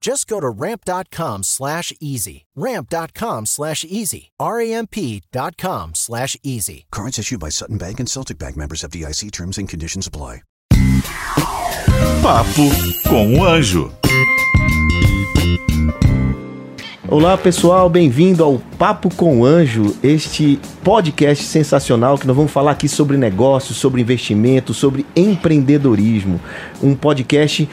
[0.00, 2.46] Just go to ramp.com slash easy.
[2.54, 4.30] Ramp.com slash easy.
[4.40, 6.86] R-A-M-P.com slash easy.
[6.90, 10.42] Cards issued by Sutton Bank and Celtic Bank members of DIC terms and conditions apply.
[12.22, 12.68] Papo
[13.08, 13.92] com o Anjo.
[17.10, 22.72] Olá pessoal, bem-vindo ao Papo com o Anjo, este podcast sensacional que nós vamos falar
[22.72, 26.38] aqui sobre negócios, sobre investimento, sobre empreendedorismo.
[26.82, 27.66] Um podcast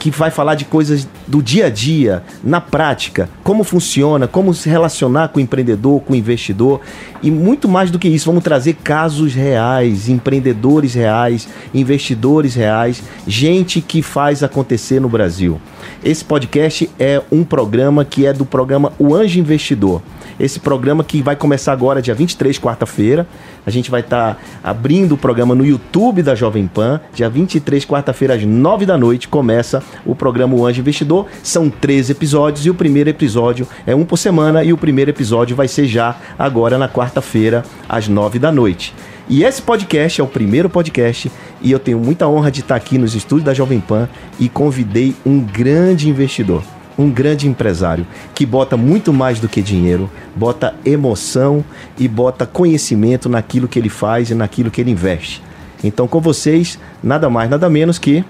[0.00, 4.66] que vai falar de coisas do dia a dia, na prática, como funciona, como se
[4.66, 6.80] relacionar com o empreendedor, com o investidor
[7.22, 13.82] e muito mais do que isso, vamos trazer casos reais, empreendedores reais, investidores reais, gente
[13.82, 15.60] que faz acontecer no Brasil.
[16.02, 20.00] Esse podcast é um programa que é do programa O Anjo Investidor.
[20.40, 23.26] Esse programa que vai começar agora, dia 23, quarta-feira.
[23.66, 26.98] A gente vai estar tá abrindo o programa no YouTube da Jovem Pan.
[27.12, 31.26] Dia 23, quarta-feira, às 9 da noite, começa o programa O Anjo Investidor.
[31.42, 35.54] São três episódios e o primeiro episódio é um por semana e o primeiro episódio
[35.54, 38.94] vai ser já agora na quarta-feira, às 9 da noite.
[39.28, 41.30] E esse podcast é o primeiro podcast
[41.60, 45.14] e eu tenho muita honra de estar aqui nos estúdios da Jovem Pan e convidei
[45.24, 46.62] um grande investidor
[47.00, 51.64] um grande empresário que bota muito mais do que dinheiro, bota emoção
[51.98, 55.42] e bota conhecimento naquilo que ele faz e naquilo que ele investe.
[55.82, 58.24] Então, com vocês, nada mais, nada menos que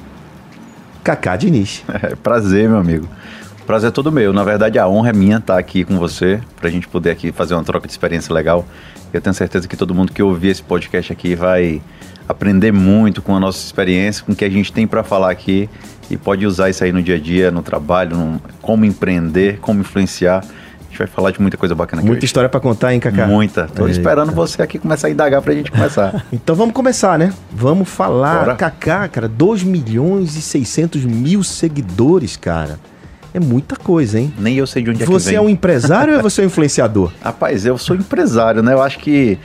[1.03, 1.83] Cacá Diniz.
[2.03, 3.09] É, prazer, meu amigo.
[3.67, 4.33] Prazer é todo meu.
[4.33, 7.31] Na verdade, a honra é minha estar aqui com você, para a gente poder aqui
[7.31, 8.65] fazer uma troca de experiência legal.
[9.13, 11.83] Eu tenho certeza que todo mundo que ouvir esse podcast aqui vai
[12.29, 15.69] aprender muito com a nossa experiência, com o que a gente tem para falar aqui
[16.11, 19.81] e pode usar isso aí no dia a dia, no trabalho, no, como empreender, como
[19.81, 20.39] influenciar.
[20.39, 22.27] A gente vai falar de muita coisa bacana aqui Muita hoje.
[22.27, 23.25] história para contar, hein, Cacá?
[23.27, 23.67] Muita.
[23.69, 23.93] Tô Eita.
[23.99, 26.25] esperando você aqui começar a indagar pra gente começar.
[26.33, 27.33] Então vamos começar, né?
[27.53, 28.41] Vamos falar.
[28.41, 28.57] Bora.
[28.57, 32.79] Cacá, cara, 2 milhões e 600 mil seguidores, cara.
[33.33, 34.35] É muita coisa, hein?
[34.37, 35.37] Nem eu sei de onde é que Você vem.
[35.37, 37.13] é um empresário ou é você um influenciador?
[37.23, 38.73] Rapaz, eu sou empresário, né?
[38.73, 39.39] Eu acho que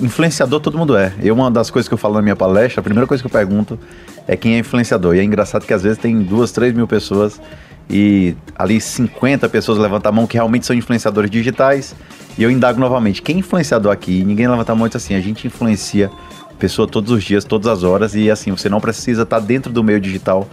[0.00, 1.12] influenciador todo mundo é.
[1.22, 3.30] Eu, uma das coisas que eu falo na minha palestra, a primeira coisa que eu
[3.30, 3.78] pergunto
[4.26, 5.14] é quem é influenciador.
[5.14, 7.40] E é engraçado que às vezes tem duas, três mil pessoas
[7.88, 11.94] e ali 50 pessoas levantam a mão que realmente são influenciadores digitais.
[12.36, 14.20] E eu indago novamente, quem é influenciador aqui?
[14.20, 16.10] E ninguém levanta a mão e diz assim, a gente influencia
[16.58, 18.14] pessoa todos os dias, todas as horas.
[18.14, 20.48] E assim, você não precisa estar dentro do meio digital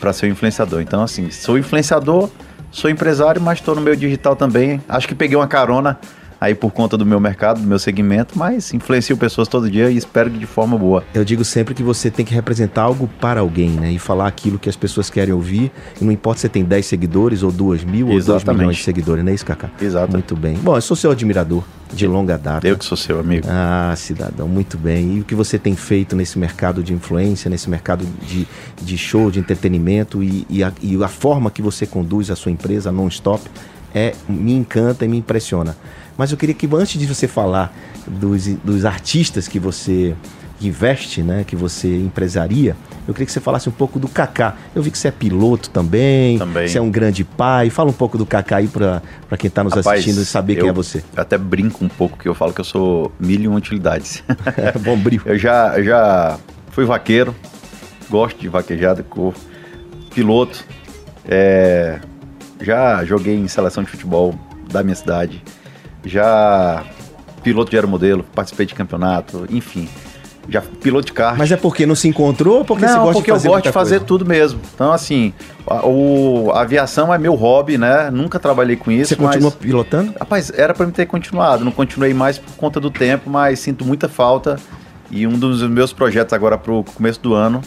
[0.00, 0.80] para ser um influenciador.
[0.80, 2.30] Então assim, sou influenciador,
[2.70, 4.80] sou empresário, mas estou no meio digital também.
[4.88, 5.98] Acho que peguei uma carona
[6.40, 9.96] aí por conta do meu mercado, do meu segmento, mas influencio pessoas todo dia e
[9.96, 11.04] espero que de forma boa.
[11.14, 13.92] Eu digo sempre que você tem que representar algo para alguém, né?
[13.92, 15.70] E falar aquilo que as pessoas querem ouvir.
[16.00, 18.58] E não importa se você tem 10 seguidores, ou 2 mil, ou 2 Exatamente.
[18.58, 19.70] milhões de seguidores, não é isso, Cacá?
[19.80, 20.12] Exato.
[20.12, 20.56] Muito bem.
[20.56, 22.66] Bom, eu sou seu admirador de longa data.
[22.66, 23.46] Eu que sou seu amigo.
[23.48, 25.16] Ah, cidadão, muito bem.
[25.16, 28.46] E o que você tem feito nesse mercado de influência, nesse mercado de,
[28.80, 32.52] de show, de entretenimento e, e, a, e a forma que você conduz a sua
[32.52, 33.42] empresa, Non-Stop,
[33.94, 35.76] é, me encanta e me impressiona.
[36.16, 37.72] Mas eu queria que antes de você falar
[38.06, 40.14] dos, dos artistas que você
[40.60, 42.76] investe, né, que você empresaria,
[43.06, 44.56] eu queria que você falasse um pouco do Kaká.
[44.74, 46.66] Eu vi que você é piloto também, Também.
[46.66, 47.70] você é um grande pai.
[47.70, 49.00] Fala um pouco do Kaká aí para
[49.38, 51.02] quem está nos Rapaz, assistindo e saber quem eu é você.
[51.16, 54.22] Até brinco um pouco que eu falo que eu sou mil e uma utilidades.
[54.84, 55.22] Bombril.
[55.24, 56.38] eu já, eu já
[56.70, 57.34] fui vaqueiro,
[58.10, 59.34] gosto de vaquejada, cor,
[60.14, 60.64] piloto,
[61.26, 62.00] é,
[62.60, 64.34] já joguei em seleção de futebol
[64.70, 65.42] da minha cidade,
[66.04, 66.84] já
[67.42, 69.88] piloto de aeromodelo, participei de campeonato, enfim,
[70.48, 71.36] já piloto de kart.
[71.36, 73.52] Mas é porque não se encontrou ou porque não, você gosta porque de fazer eu
[73.52, 74.04] gosto de fazer coisa?
[74.04, 74.60] tudo mesmo.
[74.74, 75.32] Então, assim,
[75.66, 78.10] a, o, a aviação é meu hobby, né?
[78.10, 79.10] Nunca trabalhei com isso.
[79.10, 80.14] Você continua mas, pilotando?
[80.18, 81.64] Rapaz, era pra me ter continuado.
[81.64, 84.58] Não continuei mais por conta do tempo, mas sinto muita falta.
[85.10, 87.62] E um dos meus projetos agora pro começo do ano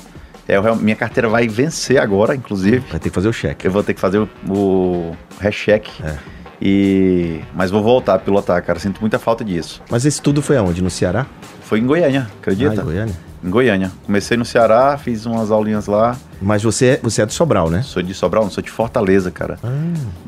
[0.47, 2.79] é real- minha carteira vai vencer agora, inclusive.
[2.89, 3.67] Vai ter que fazer o cheque.
[3.67, 5.91] Eu vou ter que fazer o, o recheque.
[6.03, 6.15] É.
[6.61, 8.77] E mas vou voltar a pilotar, cara.
[8.79, 9.81] Sinto muita falta disso.
[9.89, 10.81] Mas esse tudo foi aonde?
[10.83, 11.25] No Ceará?
[11.63, 12.71] Foi em Goiânia, acredita?
[12.71, 13.15] Ah, em Goiânia.
[13.43, 13.91] Em Goiânia.
[14.05, 16.15] Comecei no Ceará, fiz umas aulinhas lá.
[16.39, 17.81] Mas você, é- você é do Sobral, né?
[17.81, 19.57] Sou de Sobral, não sou de Fortaleza, cara.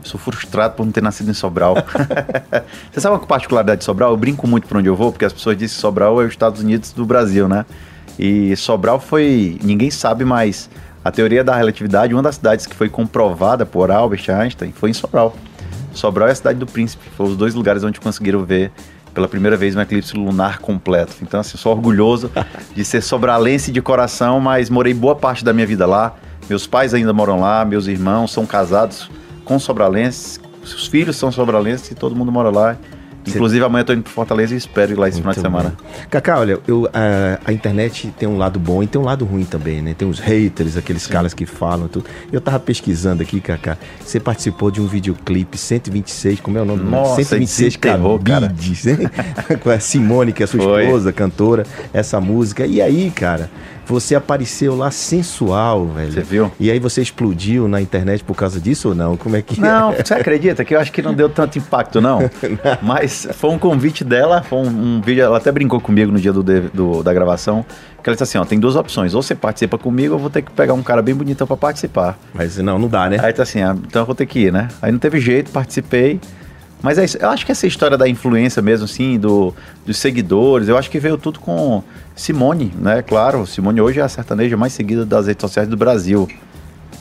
[0.04, 1.76] Sou frustrado por não ter nascido em Sobral.
[2.92, 4.10] Você sabe uma particularidade de Sobral?
[4.12, 6.32] Eu brinco muito por onde eu vou, porque as pessoas dizem que Sobral é os
[6.32, 7.66] Estados Unidos do Brasil, né?
[8.18, 9.60] E Sobral foi.
[9.64, 10.70] Ninguém sabe, mas
[11.04, 14.94] a teoria da relatividade, uma das cidades que foi comprovada por Albert Einstein foi em
[14.94, 15.36] Sobral.
[15.94, 17.10] Sobral é a cidade do príncipe.
[17.16, 18.72] Foram os dois lugares onde conseguiram ver
[19.14, 21.14] pela primeira vez um eclipse lunar completo.
[21.22, 22.32] Então, assim, sou orgulhoso
[22.74, 26.16] de ser sobralense de coração, mas morei boa parte da minha vida lá.
[26.50, 29.10] Meus pais ainda moram lá, meus irmãos são casados
[29.46, 32.78] com sobralenses, os filhos são sobralenses e todo mundo mora lá.
[33.28, 35.70] Inclusive, amanhã eu tô indo pro Fortaleza e espero ir lá esse final de semana.
[35.70, 36.06] bem.
[36.10, 39.46] Cacá, olha, eu, a, a internet tem um lado bom e tem um lado ruim
[39.46, 39.94] também, né?
[39.98, 42.06] Tem os haters, aqueles caras que falam tudo.
[42.32, 43.78] Eu tava pesquisando aqui, Cacá.
[44.04, 46.84] Você participou de um videoclipe 126, como é o nome?
[46.84, 48.48] Nossa, 126 desenterrou, cara.
[48.48, 48.98] cabides, né?
[49.62, 50.84] Com a Simone, que é sua Foi.
[50.86, 52.66] esposa, cantora, essa música.
[52.66, 53.50] E aí, cara,
[53.86, 56.12] você apareceu lá sensual, velho.
[56.12, 56.52] Você viu?
[56.60, 59.16] E aí você explodiu na internet por causa disso ou não?
[59.18, 62.20] Como é que Não, você acredita que eu acho que não deu tanto impacto, não.
[62.82, 65.24] Mas foi um convite dela, foi um, um vídeo.
[65.24, 67.66] Ela até brincou comigo no dia do, do- da gravação.
[68.02, 69.14] Que ela disse assim: ó, tem duas opções.
[69.14, 71.56] Ou você participa comigo, ou eu vou ter que pegar um cara bem bonitão pra
[71.58, 72.18] participar.
[72.34, 73.18] Mas não, não dá, né?
[73.22, 74.68] Aí tá assim, ah, então eu vou ter que ir, né?
[74.82, 76.20] Aí não teve jeito, participei.
[76.84, 77.18] Mas é isso.
[77.18, 81.00] Eu acho que essa história da influência mesmo, assim, do, dos seguidores, eu acho que
[81.00, 81.82] veio tudo com
[82.14, 83.02] Simone, né?
[83.02, 86.28] Claro, Simone hoje é a sertaneja mais seguida das redes sociais do Brasil.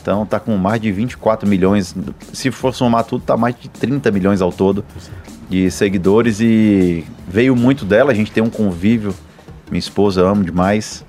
[0.01, 1.93] Então tá com mais de 24 milhões.
[2.31, 4.85] Se for somar tudo, tá mais de 30 milhões ao todo
[5.49, 8.13] de seguidores e veio muito dela.
[8.13, 9.13] A gente tem um convívio.
[9.69, 11.05] Minha esposa amo demais.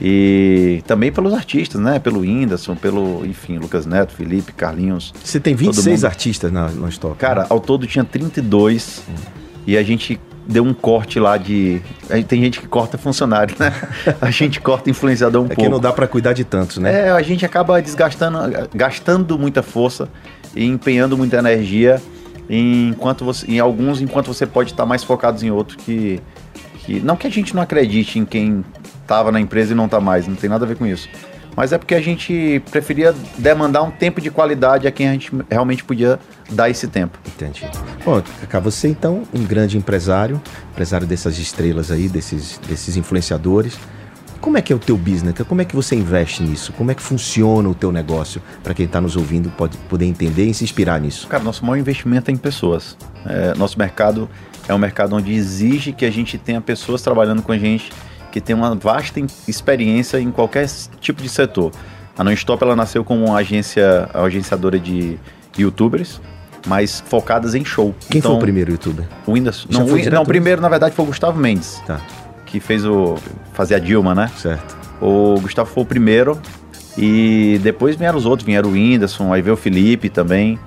[0.00, 1.98] E também pelos artistas, né?
[1.98, 5.14] Pelo Whindersson, pelo, enfim, Lucas Neto, Felipe, Carlinhos.
[5.22, 6.04] Você tem Todo 26 mundo.
[6.06, 7.16] artistas na, no Stop.
[7.16, 9.02] Cara, ao todo tinha 32
[9.66, 11.80] e a gente deu um corte lá de.
[12.28, 13.72] Tem gente que corta funcionário, né?
[14.20, 15.62] A gente corta influenciador um é pouco.
[15.62, 17.06] que não dá pra cuidar de tantos, né?
[17.06, 18.38] É, a gente acaba desgastando,
[18.74, 20.08] gastando muita força
[20.54, 22.00] e empenhando muita energia
[22.48, 26.20] enquanto você, em alguns, enquanto você pode estar mais focado em outros que,
[26.80, 27.00] que.
[27.00, 28.62] Não que a gente não acredite em quem
[29.04, 31.08] estava na empresa e não está mais, não tem nada a ver com isso.
[31.56, 35.30] Mas é porque a gente preferia demandar um tempo de qualidade a quem a gente
[35.48, 36.18] realmente podia
[36.50, 37.18] dar esse tempo.
[37.26, 37.64] Entendi.
[38.04, 40.40] Bom, Cacá, você então, um grande empresário,
[40.72, 43.78] empresário dessas estrelas aí, desses, desses influenciadores.
[44.40, 45.34] Como é que é o teu business?
[45.48, 46.70] Como é que você investe nisso?
[46.74, 48.42] Como é que funciona o teu negócio?
[48.62, 51.26] Para quem está nos ouvindo pode poder entender e se inspirar nisso.
[51.28, 52.94] Cara, nosso maior investimento é em pessoas.
[53.24, 54.28] É, nosso mercado
[54.68, 57.90] é um mercado onde exige que a gente tenha pessoas trabalhando com a gente
[58.34, 60.68] que tem uma vasta experiência em qualquer
[61.00, 61.70] tipo de setor.
[62.18, 65.16] A Non-Stop ela nasceu como uma agência, uma agenciadora de
[65.56, 66.20] youtubers,
[66.66, 67.94] mas focadas em show.
[68.00, 69.04] Quem foi Então, o primeiro youtuber?
[69.24, 69.68] O Whindersson.
[69.70, 72.00] Já Não, foi o não, o primeiro na verdade foi o Gustavo Mendes, Tá,
[72.44, 73.14] que fez o
[73.52, 74.28] fazia a Dilma, né?
[74.36, 74.76] certo.
[75.00, 76.36] O Gustavo foi o primeiro.
[76.98, 80.58] E depois vieram os outros, vieram o Whindersson, aí veio o Felipe também.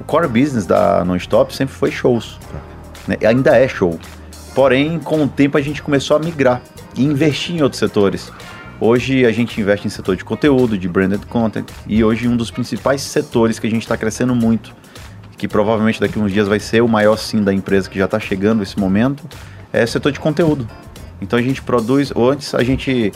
[0.00, 2.38] O core business da Non-Stop sempre foi shows.
[3.06, 3.18] né?
[3.20, 3.98] E Ainda é show.
[4.54, 6.62] Porém, com o tempo a gente começou a migrar
[6.96, 8.32] e investir em outros setores.
[8.80, 11.68] Hoje a gente investe em setor de conteúdo, de branded content.
[11.86, 14.74] E hoje um dos principais setores que a gente está crescendo muito,
[15.36, 18.06] que provavelmente daqui a uns dias vai ser o maior sim da empresa que já
[18.06, 19.22] está chegando esse momento,
[19.72, 20.66] é o setor de conteúdo.
[21.20, 23.12] Então a gente produz, ou antes a gente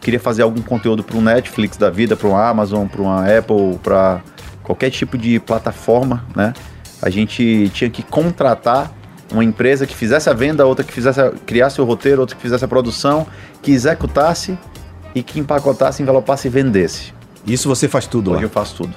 [0.00, 3.78] queria fazer algum conteúdo para um Netflix da vida, para um Amazon, para uma Apple,
[3.82, 4.20] para
[4.62, 6.52] qualquer tipo de plataforma, né?
[7.00, 8.92] A gente tinha que contratar
[9.34, 12.40] uma empresa que fizesse a venda, outra que fizesse a- criasse o roteiro, outra que
[12.42, 13.26] fizesse a produção,
[13.60, 14.56] que executasse
[15.14, 17.12] e que empacotasse, envelopasse e vendesse.
[17.46, 18.46] Isso você faz tudo Hoje lá.
[18.46, 18.94] eu faço tudo.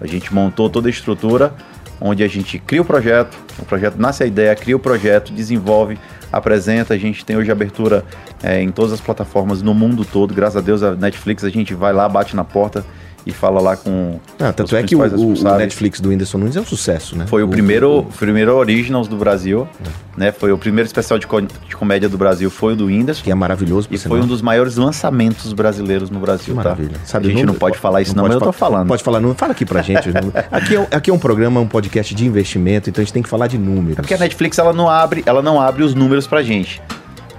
[0.00, 1.52] A gente montou toda a estrutura
[2.00, 5.98] onde a gente cria o projeto, o projeto nasce a ideia, cria o projeto, desenvolve,
[6.32, 6.94] apresenta.
[6.94, 8.04] A gente tem hoje abertura
[8.42, 10.32] é, em todas as plataformas no mundo todo.
[10.32, 12.84] Graças a Deus, a Netflix, a gente vai lá, bate na porta
[13.26, 14.18] e fala lá com.
[14.38, 15.56] Ah, tanto é que o, o- o.
[15.58, 17.26] Netflix do Whindersson Nunes é um sucesso, né?
[17.26, 19.68] Foi o, primeiro, o primeiro Originals do Brasil,
[20.16, 20.32] né?
[20.32, 23.22] Foi o primeiro especial de, co- de comédia do Brasil, foi o do Whindersson.
[23.22, 26.90] Que é maravilhoso, E foi um dos maiores lançamentos brasileiros no Brasil, Maravilha.
[26.94, 27.00] tá?
[27.04, 27.52] Sabe a o gente número?
[27.52, 28.88] não pode falar isso não, pode mas eu tô fa- falando.
[28.88, 29.38] Pode falar número.
[29.38, 30.08] Fala aqui pra gente.
[30.50, 33.28] aqui, é, aqui é um programa, um podcast de investimento, então a gente tem que
[33.28, 33.98] falar de números.
[33.98, 36.80] É porque a Netflix ela não abre, ela não abre os números pra gente.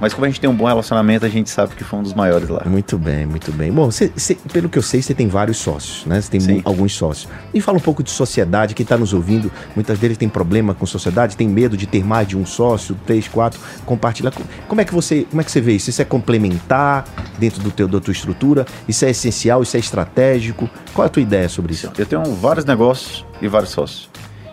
[0.01, 2.15] Mas como a gente tem um bom relacionamento, a gente sabe que foi um dos
[2.15, 2.63] maiores lá.
[2.65, 3.72] Muito bem, muito bem.
[3.72, 6.20] Bom, você, você- pelo que eu sei, você tem vários sócios, né?
[6.20, 6.62] Você tem Sim.
[6.65, 7.31] alguns sócios.
[7.53, 8.74] E fala um pouco de sociedade.
[8.74, 12.27] Quem está nos ouvindo, muitas vezes tem problema com sociedade, tem medo de ter mais
[12.27, 14.31] de um sócio, três, quatro, compartilhar.
[14.31, 15.91] Co- Como é que você, como é que você vê isso?
[15.91, 17.05] Isso é complementar
[17.38, 18.65] dentro do teu, da tua estrutura?
[18.88, 19.62] Isso é essencial?
[19.62, 20.67] Isso é estratégico?
[20.96, 21.91] Qual é a tua ideia sobre isso?
[21.96, 24.10] Eu tenho vários negócios e vários sócios.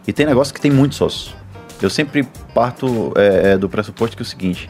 [0.06, 1.34] E tem negócio que tem muitos sócios.
[1.80, 4.68] Eu sempre parto é, é, do pressuposto que é o seguinte: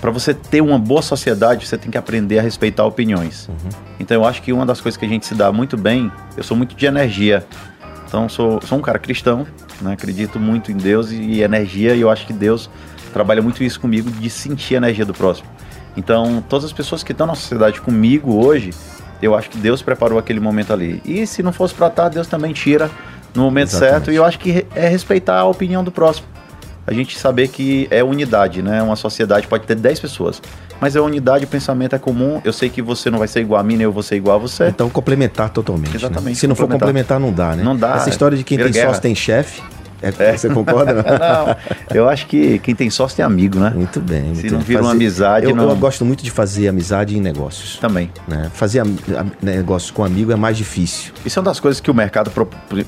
[0.00, 3.48] para você ter uma boa sociedade, você tem que aprender a respeitar opiniões.
[3.48, 3.70] Uhum.
[3.98, 6.42] Então eu acho que uma das coisas que a gente se dá muito bem, eu
[6.42, 7.44] sou muito de energia.
[8.06, 9.46] Então sou, sou um cara cristão,
[9.80, 9.92] né?
[9.92, 12.70] acredito muito em Deus e energia, e eu acho que Deus
[13.12, 15.48] trabalha muito isso comigo de sentir a energia do próximo.
[15.96, 18.70] Então, todas as pessoas que estão na sociedade comigo hoje,
[19.20, 21.02] eu acho que Deus preparou aquele momento ali.
[21.04, 22.90] E se não fosse para estar, Deus também tira
[23.34, 23.92] no momento Exatamente.
[23.92, 24.12] certo.
[24.12, 26.26] E eu acho que é respeitar a opinião do próximo.
[26.86, 28.82] A gente saber que é unidade, né?
[28.82, 30.42] Uma sociedade pode ter 10 pessoas,
[30.80, 32.40] mas é unidade, o pensamento é comum.
[32.44, 34.36] Eu sei que você não vai ser igual a mim, nem eu vou ser igual
[34.36, 34.68] a você.
[34.68, 35.90] Então, complementar totalmente.
[35.90, 35.96] Né?
[35.96, 36.34] Exatamente.
[36.34, 36.34] Né?
[36.34, 37.62] Se não for complementar, não dá, né?
[37.62, 37.96] Não dá.
[37.96, 38.88] Essa história de quem tem guerra.
[38.88, 39.62] sócio tem chefe,
[40.02, 40.36] é, é.
[40.36, 40.94] Você concorda?
[40.94, 41.02] Não?
[41.46, 41.56] não,
[41.94, 43.70] eu acho que quem tem sócio tem amigo, né?
[43.74, 44.22] Muito bem.
[44.22, 45.68] Muito Se não vira uma amizade, eu, não...
[45.68, 47.78] eu gosto muito de fazer amizade em negócios.
[47.78, 48.10] Também.
[48.26, 48.50] Né?
[48.52, 48.82] Fazer
[49.42, 51.12] negócios com amigo é mais difícil.
[51.24, 52.32] Isso é uma das coisas que o mercado,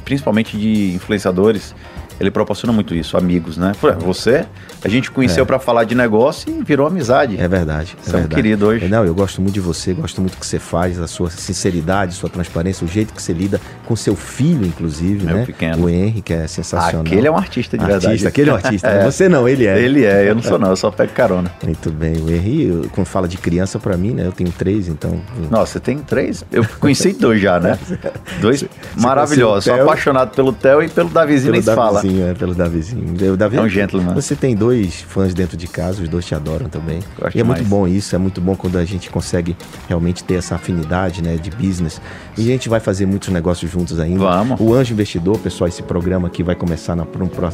[0.05, 1.75] principalmente de influenciadores,
[2.21, 3.73] ele proporciona muito isso, amigos, né?
[4.01, 4.45] Você,
[4.85, 5.47] a gente conheceu é.
[5.47, 7.41] para falar de negócio e virou amizade.
[7.41, 7.97] É verdade.
[8.01, 8.89] É você é, um querido hoje.
[8.89, 12.15] Não, eu gosto muito de você, gosto muito do que você faz, a sua sinceridade,
[12.15, 15.47] sua transparência, o jeito que você lida com seu filho, inclusive, Meu né?
[15.47, 15.85] Pequeno.
[15.85, 17.03] O Henry, que é sensacional.
[17.03, 18.27] Aquele é um artista de artista, verdade.
[18.27, 18.89] Aquele é um artista.
[18.89, 19.05] é.
[19.05, 19.81] Você não, ele é.
[19.81, 21.53] Ele é, eu não sou não, eu só pego carona.
[21.63, 22.17] Muito bem.
[22.17, 24.27] O Henry, quando fala de criança para mim, né?
[24.27, 25.21] Eu tenho três, então.
[25.51, 26.45] Nossa, você tem três?
[26.51, 27.79] Eu conheci dois já, né?
[28.41, 28.65] Dois
[28.97, 29.65] maravilhosos.
[29.65, 32.02] Sou apaixonado pelo Theo e pelo Davizinho, pelo nem Davizinho, fala.
[32.09, 33.33] É, pelo Davizinho.
[33.33, 34.15] O Davi, é um gentleman.
[34.15, 37.01] Você tem dois fãs dentro de casa, os dois te adoram também.
[37.19, 37.61] Gosto e é mais.
[37.61, 39.57] muito bom isso, é muito bom quando a gente consegue
[39.89, 42.01] realmente ter essa afinidade né, de business.
[42.37, 44.21] E a gente vai fazer muitos negócios juntos ainda.
[44.21, 44.61] Vamos.
[44.61, 47.07] O Anjo Investidor, pessoal, esse programa aqui vai começar na,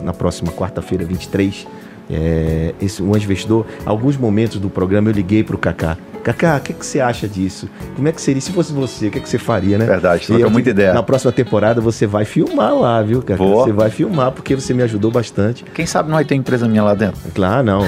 [0.02, 1.67] na próxima quarta-feira, 23
[2.11, 5.97] é, esse, o Anjo Investidor, alguns momentos do programa eu liguei para o Kaká.
[6.32, 7.68] Kaká, o que, que você acha disso?
[7.97, 8.40] Como é que seria?
[8.40, 9.87] Se fosse você, o que, que você faria, né?
[9.87, 10.92] Verdade, troca muita ideia.
[10.92, 13.42] Na próxima temporada você vai filmar lá, viu, Kaká?
[13.42, 13.64] Vou.
[13.64, 15.64] Você vai filmar porque você me ajudou bastante.
[15.75, 17.18] Quem sabe não vai ter empresa minha lá dentro?
[17.35, 17.80] Claro, não.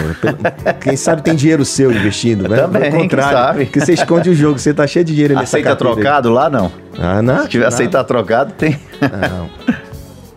[0.81, 2.57] Quem sabe tem dinheiro seu investindo, né?
[2.57, 3.65] Também, Ao contrário, quem sabe.
[3.67, 6.35] Porque você esconde o jogo, você tá cheio de dinheiro Aceita trocado aí.
[6.35, 6.73] lá, não?
[6.99, 7.43] Ah, não.
[7.43, 7.69] Se tiver não.
[7.69, 8.79] aceitar trocado, tem.
[9.01, 9.51] Não.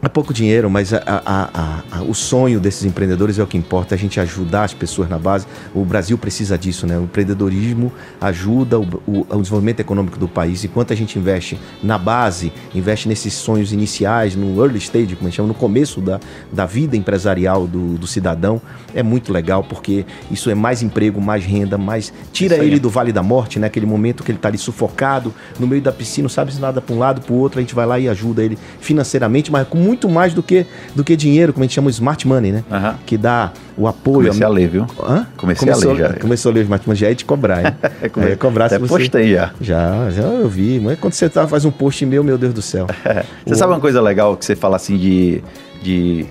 [0.03, 3.95] É pouco dinheiro, mas a, a, a, o sonho desses empreendedores é o que importa,
[3.95, 5.47] a gente ajudar as pessoas na base.
[5.73, 6.97] O Brasil precisa disso, né?
[6.97, 10.65] O empreendedorismo ajuda o, o, o, desenvolvimento econômico do país.
[10.65, 15.29] Enquanto a gente investe na base, investe nesses sonhos iniciais, no early stage, como a
[15.29, 16.19] gente chama, no começo da,
[16.51, 18.61] da vida empresarial do, do cidadão,
[18.93, 22.11] é muito legal, porque isso é mais emprego, mais renda, mais.
[22.33, 23.67] Tira ele do Vale da Morte, né?
[23.67, 26.81] Aquele momento que ele está ali sufocado, no meio da piscina, não sabe se nada
[26.81, 29.65] para um lado, para o outro, a gente vai lá e ajuda ele financeiramente, mas
[29.65, 32.27] com muito muito mais do que, do que dinheiro, como a gente chama o smart
[32.27, 32.63] money, né?
[32.69, 32.95] Uhum.
[33.05, 34.27] Que dá o apoio.
[34.27, 34.87] Comecei a ler, viu?
[34.99, 35.27] Hã?
[35.37, 36.13] Comecei começou, a ler já.
[36.19, 37.75] Começou a ler o smart money, já é de cobrar, hein?
[38.01, 38.31] é, come...
[38.31, 38.93] é cobrar Até se você...
[38.93, 39.51] postei já.
[39.61, 40.79] Já, já eu vi.
[40.79, 42.87] Mas quando você tá, faz um post meu, meu Deus do céu.
[43.45, 43.55] você o...
[43.55, 45.43] sabe uma coisa legal que você fala assim de,
[45.81, 46.25] de...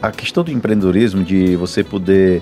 [0.00, 2.40] A questão do empreendedorismo, de você poder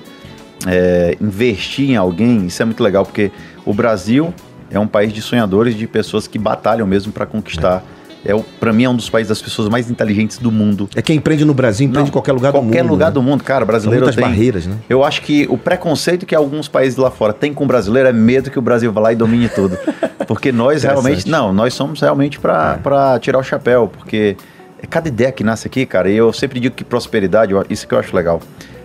[0.67, 3.33] é, investir em alguém, isso é muito legal, porque
[3.65, 4.33] o Brasil
[4.71, 7.83] é um país de sonhadores, de pessoas que batalham mesmo para conquistar...
[7.93, 10.89] É é para mim é um dos países das pessoas mais inteligentes do mundo.
[10.95, 12.69] É quem empreende no Brasil, empreende em qualquer lugar do mundo.
[12.69, 13.13] Qualquer lugar né?
[13.13, 14.77] do mundo, cara, brasileiro São muitas tem, barreiras, né?
[14.89, 18.13] Eu acho que o preconceito que alguns países lá fora têm com o brasileiro é
[18.13, 19.79] medo que o Brasil vá lá e domine tudo.
[20.27, 23.19] Porque nós realmente, não, nós somos realmente para é.
[23.21, 24.37] tirar o chapéu, porque
[24.83, 27.95] é cada ideia que nasce aqui, cara, e eu sempre digo que prosperidade, isso que
[27.95, 28.41] eu acho legal.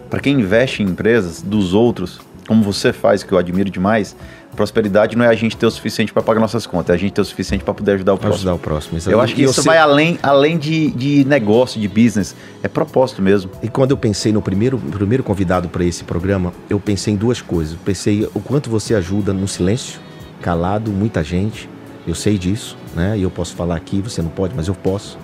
[0.08, 4.16] Para quem investe em empresas dos outros, como você faz, que eu admiro demais,
[4.56, 7.14] prosperidade não é a gente ter o suficiente para pagar nossas contas, é a gente
[7.14, 8.36] ter o suficiente para poder ajudar o próximo.
[8.36, 8.98] Ajudar o próximo.
[8.98, 9.14] Exatamente.
[9.14, 9.68] Eu acho que e isso você...
[9.68, 13.52] vai além, além de, de negócio, de business, é propósito mesmo.
[13.62, 17.42] E quando eu pensei no primeiro, primeiro convidado para esse programa, eu pensei em duas
[17.42, 17.74] coisas.
[17.74, 20.00] Eu pensei o quanto você ajuda no silêncio,
[20.42, 21.70] calado, muita gente.
[22.06, 23.18] Eu sei disso, né?
[23.18, 25.18] E eu posso falar aqui, você não pode, mas eu posso.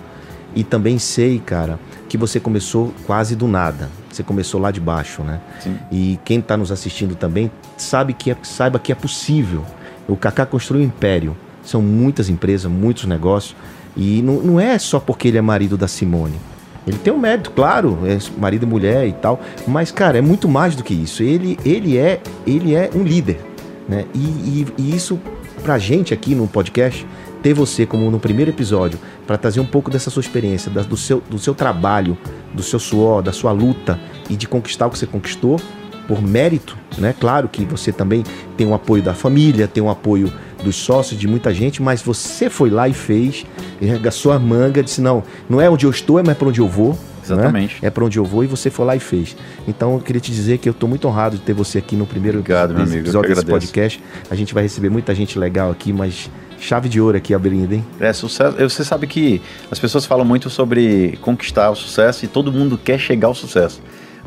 [0.54, 1.78] E também sei, cara,
[2.08, 3.88] que você começou quase do nada.
[4.10, 5.40] Você começou lá de baixo, né?
[5.60, 5.76] Sim.
[5.92, 9.64] E quem está nos assistindo também sabe que é, saiba que é possível.
[10.08, 11.36] O Kaká construiu um império.
[11.62, 13.54] São muitas empresas, muitos negócios.
[13.96, 16.38] E não, não é só porque ele é marido da Simone.
[16.86, 19.40] Ele tem um mérito, claro, é marido e mulher e tal.
[19.66, 21.22] Mas, cara, é muito mais do que isso.
[21.22, 23.38] Ele, ele, é, ele é um líder.
[23.86, 24.06] Né?
[24.14, 25.20] E, e, e isso,
[25.62, 27.06] pra gente aqui no podcast,
[27.42, 30.96] ter você como no primeiro episódio para trazer um pouco dessa sua experiência, da, do,
[30.96, 32.16] seu, do seu trabalho,
[32.52, 35.60] do seu suor, da sua luta e de conquistar o que você conquistou
[36.08, 37.14] por mérito, né?
[37.20, 38.24] Claro que você também
[38.56, 40.32] tem o apoio da família, tem o apoio
[40.64, 43.44] dos sócios, de muita gente, mas você foi lá e fez,
[43.80, 46.98] arregaçou a manga, disse: não, não é onde eu estou, é para onde eu vou.
[47.22, 47.74] Exatamente.
[47.82, 47.88] Né?
[47.88, 49.36] É para onde eu vou e você foi lá e fez.
[49.66, 52.06] Então eu queria te dizer que eu estou muito honrado de ter você aqui no
[52.06, 54.02] primeiro Obrigado, episódio desse podcast.
[54.30, 56.30] A gente vai receber muita gente legal aqui, mas
[56.60, 57.84] chave de ouro aqui abrindo, hein?
[58.00, 58.56] É, sucesso.
[58.56, 62.98] Você sabe que as pessoas falam muito sobre conquistar o sucesso e todo mundo quer
[62.98, 63.80] chegar ao sucesso.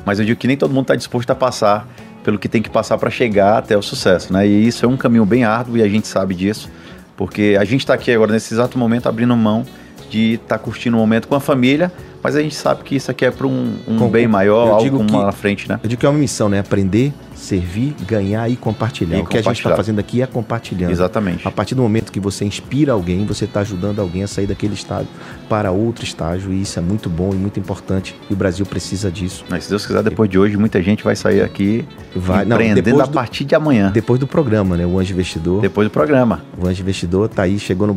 [0.05, 1.87] mas eu digo que nem todo mundo está disposto a passar
[2.23, 4.47] pelo que tem que passar para chegar até o sucesso, né?
[4.47, 6.69] E isso é um caminho bem árduo e a gente sabe disso,
[7.17, 9.65] porque a gente está aqui agora nesse exato momento abrindo mão
[10.09, 13.09] de estar tá curtindo o momento com a família, mas a gente sabe que isso
[13.09, 15.79] aqui é para um, um bem maior, algo que, na frente, né?
[15.81, 16.59] Eu digo que é uma missão, né?
[16.59, 19.17] Aprender, servir, ganhar e compartilhar.
[19.17, 20.91] E o que a gente está fazendo aqui é compartilhando.
[20.91, 21.47] Exatamente.
[21.47, 24.73] A partir do momento que você inspira alguém, você está ajudando alguém a sair daquele
[24.73, 25.07] estágio
[25.49, 29.11] para outro estágio, e isso é muito bom e muito importante, e o Brasil precisa
[29.11, 29.43] disso.
[29.49, 33.05] Mas se Deus quiser, depois de hoje, muita gente vai sair aqui vai, empreendendo não,
[33.05, 33.91] a partir de amanhã.
[33.91, 34.85] Depois do programa, né?
[34.85, 35.61] O Anjo Investidor.
[35.61, 36.43] Depois do programa.
[36.57, 37.95] O Anjo Investidor tá aí, chegou no...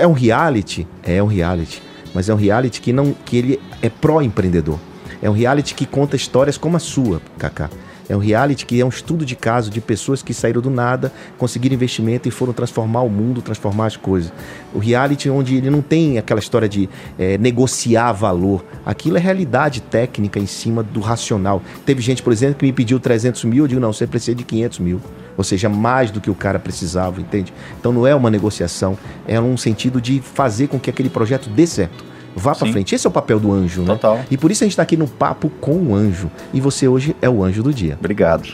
[0.00, 0.86] É um reality?
[1.02, 1.82] É um reality
[2.14, 4.78] mas é um reality que não que ele é pró-empreendedor.
[5.20, 7.70] É um reality que conta histórias como a sua, Kaká.
[8.08, 11.12] É um reality que é um estudo de caso de pessoas que saíram do nada,
[11.36, 14.32] conseguiram investimento e foram transformar o mundo, transformar as coisas.
[14.72, 16.88] O reality onde ele não tem aquela história de
[17.18, 18.64] é, negociar valor.
[18.86, 21.62] Aquilo é realidade técnica em cima do racional.
[21.84, 24.44] Teve gente, por exemplo, que me pediu 300 mil, eu digo, não, você precisa de
[24.44, 25.00] 500 mil.
[25.36, 27.52] Ou seja, mais do que o cara precisava, entende?
[27.78, 31.66] Então não é uma negociação, é um sentido de fazer com que aquele projeto dê
[31.66, 32.94] certo vá para frente.
[32.94, 33.88] Esse é o papel do anjo, né?
[33.88, 34.20] Total.
[34.30, 36.30] E por isso a gente está aqui no papo com o anjo.
[36.52, 37.96] E você hoje é o anjo do dia.
[37.98, 38.48] Obrigado.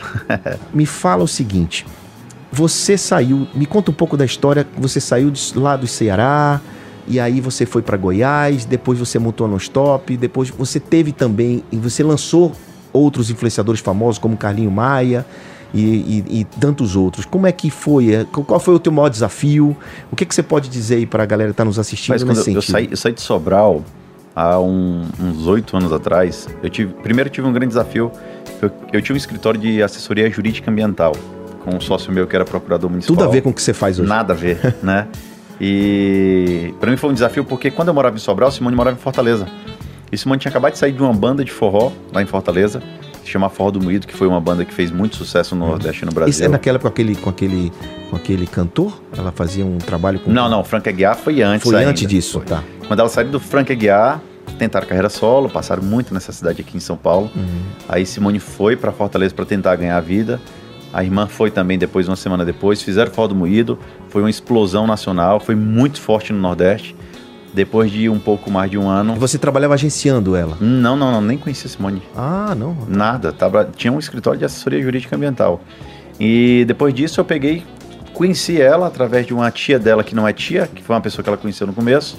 [0.73, 1.85] me fala o seguinte:
[2.51, 4.67] você saiu, me conta um pouco da história.
[4.77, 6.59] Você saiu de, lá do Ceará,
[7.07, 11.63] e aí você foi para Goiás, depois você montou a Non-Stop, depois você teve também,
[11.71, 12.51] e você lançou
[12.91, 15.25] outros influenciadores famosos como Carlinho Maia
[15.73, 17.25] e, e, e, tantos outros.
[17.25, 18.13] Como é que foi?
[18.13, 19.75] É, qual foi o teu maior desafio?
[20.11, 22.23] O que, que você pode dizer aí para a galera que está nos assistindo Mas
[22.23, 23.83] nesse eu, eu, saí, eu saí de Sobral
[24.35, 26.47] há um, uns oito anos atrás.
[26.61, 28.11] Eu tive, primeiro tive um grande desafio.
[28.61, 31.13] Eu, eu tinha um escritório de assessoria jurídica ambiental
[31.63, 33.15] com um sócio meu que era procurador municipal.
[33.15, 34.07] Tudo a ver com o que você faz hoje.
[34.07, 35.07] Nada a ver, né?
[35.59, 38.99] E para mim foi um desafio porque quando eu morava em Sobral, Simone morava em
[38.99, 39.47] Fortaleza.
[40.11, 42.81] E Simone tinha acabado de sair de uma banda de forró lá em Fortaleza
[43.29, 46.05] chama Forró do Moído, que foi uma banda que fez muito sucesso no Nordeste e
[46.05, 46.29] no Brasil.
[46.29, 47.71] Isso é naquela com aquele, com aquele,
[48.09, 49.01] com aquele cantor?
[49.17, 50.31] Ela fazia um trabalho com...
[50.31, 51.91] Não, não, Frank Aguiar foi antes Foi ainda.
[51.91, 52.47] antes disso, foi.
[52.47, 52.63] tá.
[52.87, 54.21] Quando ela saiu do Frank Aguiar,
[54.57, 57.29] tentaram carreira solo, passaram muito nessa cidade aqui em São Paulo.
[57.35, 57.61] Uhum.
[57.89, 60.39] Aí Simone foi para Fortaleza para tentar ganhar a vida.
[60.93, 64.87] A irmã foi também depois, uma semana depois, fizeram Forró do Moído, foi uma explosão
[64.87, 66.95] nacional, foi muito forte no Nordeste.
[67.55, 69.15] Depois de um pouco mais de um ano.
[69.15, 70.57] Você trabalhava agenciando ela?
[70.59, 72.03] Não, não, não, nem conhecia Simone.
[72.13, 72.75] Ah, não.
[72.89, 73.31] Nada.
[73.31, 75.61] Tava, tinha um escritório de assessoria jurídica ambiental.
[76.19, 77.63] E depois disso eu peguei,
[78.13, 81.23] conheci ela através de uma tia dela que não é tia, que foi uma pessoa
[81.23, 82.17] que ela conheceu no começo.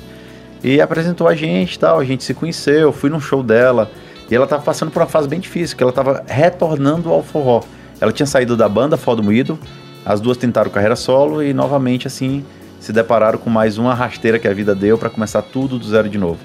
[0.65, 3.91] E apresentou a gente tal, a gente se conheceu, fui num show dela.
[4.31, 7.63] E ela tava passando por uma fase bem difícil, que ela tava retornando ao forró.
[8.01, 9.59] Ela tinha saído da banda Forró do Moído,
[10.05, 12.43] as duas tentaram carreira solo e novamente assim
[12.81, 16.09] se depararam com mais uma rasteira que a vida deu para começar tudo do zero
[16.09, 16.39] de novo.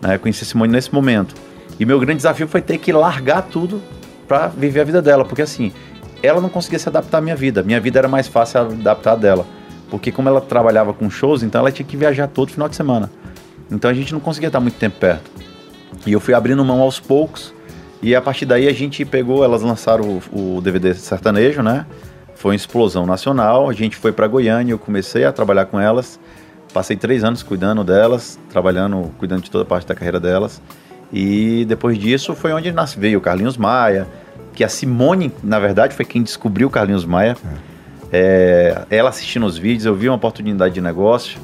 [0.00, 0.14] Né?
[0.16, 1.34] Eu conheci Simone nesse momento.
[1.78, 3.82] E meu grande desafio foi ter que largar tudo
[4.28, 5.72] para viver a vida dela, porque assim,
[6.22, 7.62] ela não conseguia se adaptar à minha vida.
[7.62, 9.46] Minha vida era mais fácil adaptar a dela.
[9.90, 13.10] Porque como ela trabalhava com shows, então ela tinha que viajar todo final de semana.
[13.70, 15.30] Então a gente não conseguia estar muito tempo perto.
[16.06, 17.54] E eu fui abrindo mão aos poucos.
[18.02, 21.86] E a partir daí a gente pegou, elas lançaram o, o DVD sertanejo, né?
[22.44, 23.70] Foi uma explosão nacional.
[23.70, 26.20] A gente foi para Goiânia, eu comecei a trabalhar com elas.
[26.74, 30.60] Passei três anos cuidando delas, trabalhando, cuidando de toda a parte da carreira delas.
[31.10, 34.06] E depois disso foi onde nasce, veio o Carlinhos Maia,
[34.52, 37.34] que a Simone, na verdade, foi quem descobriu o Carlinhos Maia.
[38.12, 41.40] É, ela assistindo os vídeos, eu vi uma oportunidade de negócio,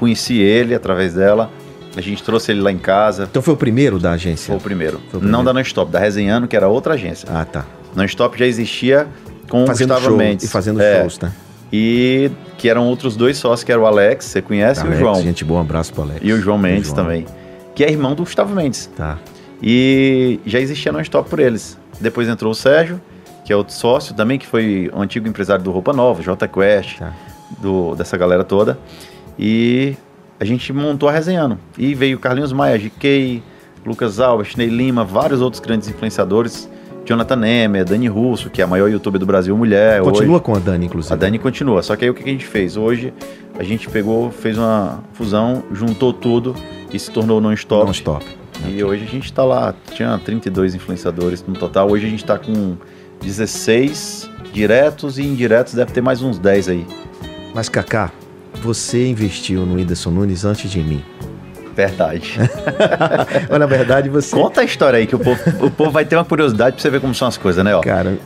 [0.00, 1.48] conheci ele através dela.
[1.96, 3.28] A gente trouxe ele lá em casa.
[3.30, 4.48] Então foi o primeiro da agência?
[4.48, 4.98] Foi o primeiro.
[4.98, 5.30] Foi o primeiro.
[5.30, 7.28] Não da Non-Stop, da Resenhando, que era outra agência.
[7.32, 7.64] Ah, tá.
[7.94, 9.06] Non-Stop já existia
[9.48, 10.44] com fazendo Mendes.
[10.44, 11.32] E fazendo é, shows, né?
[11.72, 15.00] E que eram outros dois sócios, que era o Alex, você conhece, Alex, e o
[15.00, 15.22] João.
[15.22, 16.20] Gente, bom abraço pro Alex.
[16.22, 17.04] E o João Mendes o João.
[17.04, 17.26] também.
[17.74, 18.88] Que é irmão do Gustavo Mendes.
[18.96, 19.18] Tá.
[19.62, 21.78] E já existia non-stop por eles.
[22.00, 23.00] Depois entrou o Sérgio,
[23.44, 26.98] que é outro sócio também, que foi o antigo empresário do Roupa Nova, J Quest,
[26.98, 27.12] tá.
[27.60, 28.78] do, dessa galera toda.
[29.38, 29.96] E
[30.38, 31.58] a gente montou a resenhando.
[31.76, 33.42] E veio Carlinhos Maia, GK,
[33.84, 36.68] Lucas Alves, Chinei Lima, vários outros grandes influenciadores
[37.04, 40.00] Jonathan Nemer, Dani Russo, que é a maior youtuber do Brasil mulher.
[40.02, 40.44] Continua hoje.
[40.44, 41.12] com a Dani, inclusive.
[41.12, 41.82] A Dani continua.
[41.82, 42.76] Só que aí o que a gente fez?
[42.76, 43.12] Hoje
[43.58, 46.54] a gente pegou, fez uma fusão, juntou tudo
[46.92, 47.84] e se tornou non-stop.
[47.84, 48.24] Non-stop.
[48.68, 51.90] E hoje a gente está lá, tinha 32 influenciadores no total.
[51.90, 52.76] Hoje a gente está com
[53.20, 56.86] 16 diretos e indiretos, deve ter mais uns 10 aí.
[57.54, 58.10] Mas, Kaká,
[58.62, 61.04] você investiu no Whindersson Nunes antes de mim.
[61.74, 62.38] Verdade.
[63.50, 64.34] Mas na verdade você.
[64.34, 66.90] Conta a história aí, que o povo, o povo vai ter uma curiosidade pra você
[66.90, 67.74] ver como são as coisas, né?
[67.74, 67.80] Ó.
[67.80, 68.16] Cara,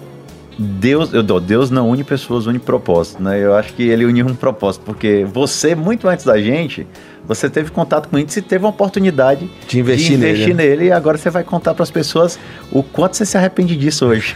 [0.60, 3.38] Deus, eu dou, Deus não une pessoas, une propósito, né?
[3.42, 6.84] Eu acho que ele uniu um propósito, porque você, muito antes da gente,
[7.24, 10.54] você teve contato com o índice e teve uma oportunidade De investir nele, né?
[10.54, 12.40] nele, e agora você vai contar para as pessoas
[12.72, 14.34] o quanto você se arrepende disso hoje.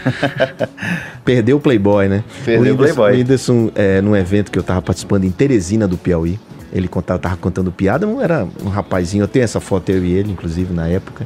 [1.24, 2.22] Perdeu o Playboy, né?
[2.44, 3.12] Perdeu o Whindersson- Playboy.
[3.12, 6.38] O Whindersson, é, num evento que eu tava participando em Teresina do Piauí,
[6.72, 10.12] ele contava, tava contando piada, não era um rapazinho, eu tenho essa foto eu e
[10.12, 11.24] ele, inclusive, na época.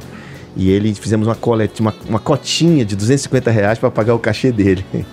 [0.55, 4.51] E ele fizemos uma, colete, uma, uma cotinha de 250 reais para pagar o cachê
[4.51, 4.85] dele.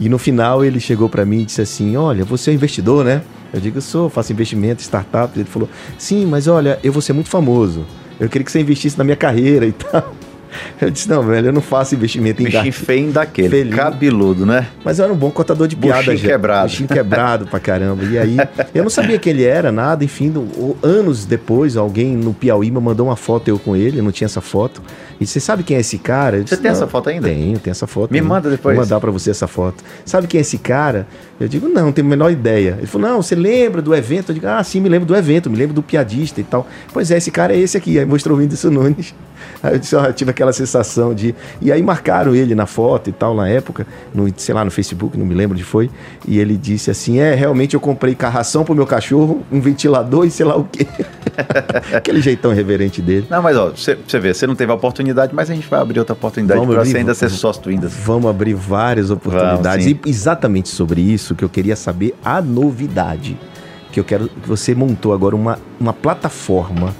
[0.00, 3.20] E no final ele chegou para mim e disse assim: Olha, você é investidor, né?
[3.52, 5.36] Eu digo, sou, faço investimento, startup.
[5.36, 7.84] Ele falou: Sim, mas olha, eu vou ser muito famoso.
[8.20, 10.14] Eu queria que você investisse na minha carreira e tal.
[10.80, 13.74] Eu disse: Não, velho, eu não faço investimento em Bichinho dar- feio daquele, Feliz.
[13.74, 14.66] cabeludo, né?
[14.84, 15.98] mas eu era um bom contador de piada.
[15.98, 16.28] Buchinho já.
[16.28, 16.68] quebrado.
[16.68, 18.04] Buchinho quebrado pra caramba.
[18.04, 18.36] E aí,
[18.74, 20.04] eu não sabia quem ele era, nada.
[20.04, 23.98] Enfim, do- anos depois, alguém no Piauí me mandou uma foto eu com ele.
[23.98, 24.80] Eu não tinha essa foto.
[25.20, 26.36] E você sabe quem é esse cara?
[26.36, 27.28] Eu Você disse, tem essa foto ainda?
[27.28, 28.12] Tenho, tenho essa foto.
[28.12, 28.28] Me ainda.
[28.28, 28.76] manda depois.
[28.76, 29.82] Vou mandar pra você essa foto.
[30.04, 31.06] Sabe quem é esse cara?
[31.40, 32.76] Eu digo, não, não tenho a menor ideia.
[32.78, 34.30] Ele falou, não, você lembra do evento?
[34.30, 36.68] Eu digo, ah, sim, me lembro do evento, me lembro do piadista e tal.
[36.92, 37.98] Pois é, esse cara é esse aqui.
[37.98, 39.12] Aí mostrou o Whindersson Nunes.
[39.62, 41.34] Aí eu disse, ó, eu tive aquela sensação de.
[41.60, 45.16] E aí marcaram ele na foto e tal, na época, no, sei lá, no Facebook,
[45.18, 45.90] não me lembro onde foi.
[46.26, 50.30] E ele disse assim: é, realmente eu comprei carração pro meu cachorro, um ventilador e
[50.30, 50.86] sei lá o quê.
[51.94, 53.26] Aquele jeitão irreverente dele.
[53.30, 55.98] Não, mas ó, você, vê, você não teve a oportunidade, mas a gente vai abrir
[55.98, 57.92] outra oportunidade Vamos para você ainda vamos- ser sócio do Windows.
[58.04, 59.86] Vamos abrir várias oportunidades.
[59.86, 63.38] Vamos, e exatamente sobre isso que eu queria saber a novidade.
[63.92, 66.94] Que eu quero que você montou agora uma, uma plataforma.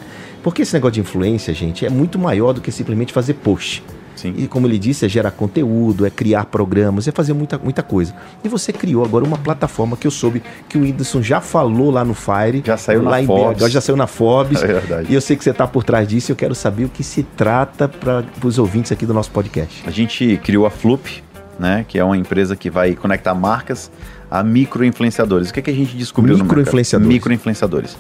[0.49, 3.85] Porque esse negócio de influência, gente, é muito maior do que simplesmente fazer post.
[4.17, 4.33] Sim.
[4.35, 8.15] E como ele disse, é gerar conteúdo, é criar programas, é fazer muita, muita coisa.
[8.43, 12.03] E você criou agora uma plataforma que eu soube que o Whindersson já falou lá
[12.03, 12.63] no Fire.
[12.65, 13.63] Já saiu lá na em Forbes.
[13.63, 14.63] BH, já saiu na Forbes.
[14.65, 15.13] É verdade.
[15.13, 17.05] E eu sei que você está por trás disso e eu quero saber o que
[17.05, 19.83] se trata para os ouvintes aqui do nosso podcast.
[19.87, 21.23] A gente criou a Flup,
[21.59, 23.91] né, que é uma empresa que vai conectar marcas
[24.31, 25.51] a micro-influenciadores.
[25.51, 26.57] O que, que a gente descobriu no mercado?
[26.57, 27.13] Micro-influenciadores.
[27.13, 27.99] Micro-influenciadores.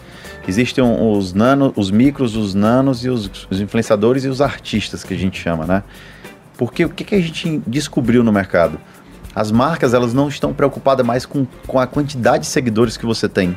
[0.49, 5.13] Existem os nano, os micros, os nanos e os, os influenciadores e os artistas que
[5.13, 5.83] a gente chama, né?
[6.57, 8.81] Porque o que, que a gente descobriu no mercado?
[9.35, 13.29] As marcas elas não estão preocupadas mais com, com a quantidade de seguidores que você
[13.29, 13.57] tem.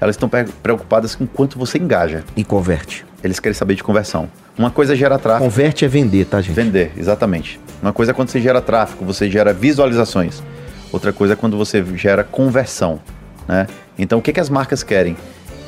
[0.00, 2.24] Elas estão pre- preocupadas com quanto você engaja.
[2.34, 3.04] E converte.
[3.22, 4.28] Eles querem saber de conversão.
[4.58, 5.44] Uma coisa é gerar tráfego.
[5.44, 6.54] Converte é vender, tá, gente?
[6.54, 7.60] Vender, exatamente.
[7.80, 10.42] Uma coisa é quando você gera tráfego, você gera visualizações.
[10.90, 12.98] Outra coisa é quando você gera conversão,
[13.46, 13.66] né?
[13.98, 15.16] Então, o que, que as marcas querem?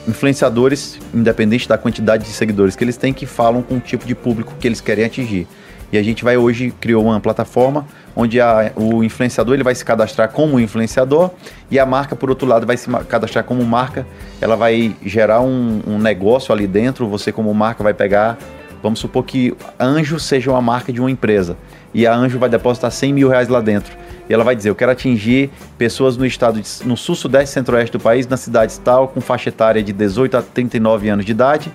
[0.06, 4.14] Influenciadores, independente da quantidade de seguidores que eles têm, que falam com o tipo de
[4.14, 5.46] público que eles querem atingir.
[5.92, 7.86] E a gente vai hoje criou uma plataforma
[8.16, 11.30] onde a- o influenciador ele vai se cadastrar como influenciador
[11.70, 14.06] e a marca, por outro lado, vai se cadastrar como marca.
[14.40, 17.08] Ela vai gerar um, um negócio ali dentro.
[17.08, 18.38] Você, como marca, vai pegar
[18.82, 21.56] Vamos supor que Anjo seja uma marca de uma empresa
[21.94, 23.96] e a Anjo vai depositar 100 mil reais lá dentro.
[24.28, 27.92] E ela vai dizer: Eu quero atingir pessoas no estado, de, no sul, sudeste, centro-oeste
[27.92, 31.72] do país, nas cidades tal, com faixa etária de 18 a 39 anos de idade,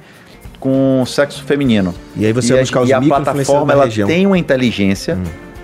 [0.59, 1.93] com sexo feminino.
[2.15, 4.07] E aí você e vai a, buscar os e a plataforma ela região.
[4.07, 4.12] Hum.
[4.12, 5.17] tem uma inteligência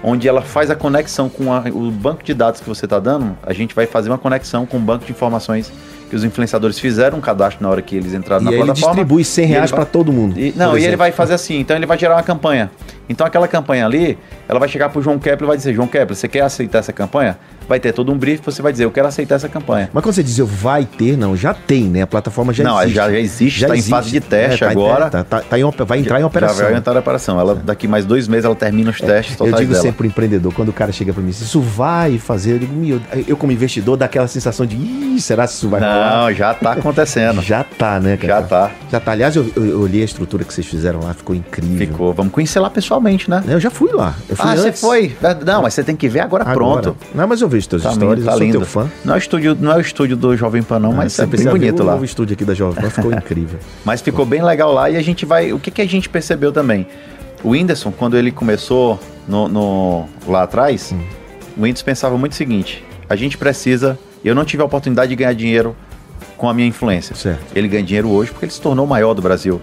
[0.04, 3.36] onde ela faz a conexão com a- o banco de dados que você está dando.
[3.42, 5.72] A gente vai fazer uma conexão com o banco de informações
[6.10, 8.66] que os influenciadores fizeram um cadastro na hora que eles entraram E na aí ele
[8.66, 8.94] plataforma.
[8.96, 10.40] distribui 100 E ele reais para todo mundo.
[10.40, 12.70] e- não, e ele vai fazer assim, então ele vai gerar uma campanha.
[13.08, 16.16] Então aquela campanha ali, ela vai chegar pro João Kepler e vai dizer, João Kepler,
[16.16, 17.38] você quer aceitar essa campanha?
[17.68, 19.90] Vai ter todo um brief, você vai dizer, eu quero aceitar essa campanha.
[19.94, 22.04] Mas quando você diz eu vai ter, não, já tem, né?
[22.04, 22.96] A plataforma já Não, existe.
[22.96, 25.10] já- já existe, tá em fase de teste tá em- agora.
[25.10, 26.66] tá- tá- tá em vai entrar em Já operação.
[26.66, 27.40] vai entrar em operação.
[27.40, 29.82] Ela, daqui mais dois meses ela termina os testes Eu digo dela.
[29.82, 33.00] sempre pro empreendedor, quando o cara chega pra mim, isso vai fazer, eu digo, meu,
[33.28, 36.05] eu como investidor dá aquela sensação de, ih, será que isso vai rolar?
[36.10, 37.42] Não, já tá acontecendo.
[37.42, 38.42] Já tá, né, cara?
[38.42, 38.72] Já tá.
[38.92, 39.12] Já tá.
[39.12, 41.78] Aliás, eu, eu- eu olhei a estrutura que vocês fizeram lá, ficou incrível.
[41.78, 42.14] Ficou.
[42.14, 43.44] Vamos conhecer lá pessoalmente, né?
[43.48, 44.14] Eu já fui lá.
[44.28, 45.16] Fui Ah, você foi?
[45.46, 46.56] Não, mas você tem que ver agora, Agora.
[46.82, 46.98] pronto.
[47.14, 48.58] Não, mas eu vejo teus Tá stories, tá eu sou lindo.
[48.60, 48.90] teu fã.
[49.04, 51.26] Não é, o estúdio, não é o estúdio do Jovem Pan, não, mas você é
[51.26, 51.94] bem bonito o lá.
[51.94, 53.60] novo estúdio aqui da Jovem Pan, ficou incrível.
[53.84, 55.52] Mas ficou bem legal lá e a gente vai.
[55.54, 56.88] O que, que a gente percebeu também?
[57.44, 61.00] O Whindersson, quando ele começou no, no- lá atrás, Hum.
[61.58, 63.98] o Whindersson pensava muito o seguinte: a gente precisa.
[64.24, 65.76] Eu não tive a oportunidade de ganhar dinheiro
[66.38, 67.16] com a minha influência.
[67.16, 67.44] Certo.
[67.56, 69.62] Ele ganha dinheiro hoje porque ele se tornou o maior do Brasil.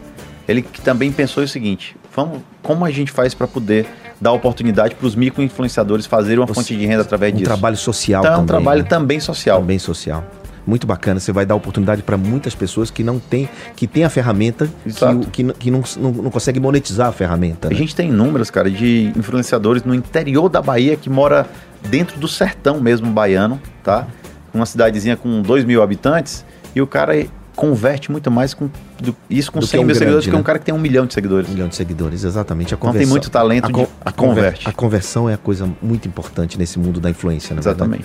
[0.49, 3.87] Ele que também pensou o seguinte: vamos, como a gente faz para poder
[4.21, 7.49] dar oportunidade para os micro-influenciadores fazerem uma Você- fonte de renda através Um disso?
[7.49, 8.47] trabalho social então, é um também.
[8.63, 8.89] trabalho né?
[8.89, 9.61] também social.
[9.61, 10.25] Também social.
[10.65, 11.19] Muito bacana.
[11.19, 14.89] Você vai dar oportunidade para muitas pessoas que não têm, que tem a ferramenta, que,
[14.91, 15.27] Exato.
[15.33, 17.67] que, n- que não, não, não consegue monetizar a ferramenta.
[17.67, 17.77] A né?
[17.77, 21.47] gente tem números, cara, de influenciadores no interior da Bahia que mora
[21.89, 24.07] dentro do sertão mesmo baiano, tá?
[24.55, 28.69] Uma cidadezinha com 2 mil habitantes e o cara converte muito mais com
[29.01, 30.39] do- isso com Do que 100 um mil grande, seguidores que né?
[30.39, 31.49] um cara que tem um milhão de seguidores.
[31.49, 32.73] Um milhão de seguidores, exatamente.
[32.75, 34.69] A Então tem muito talento a, de- con- que a conver- converte.
[34.69, 38.05] A conversão é a coisa muito importante nesse mundo da influência, na verdade.